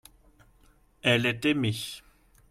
[1.03, 1.75] elle est aimée.